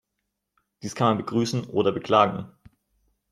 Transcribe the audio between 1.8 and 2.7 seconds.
beklagen.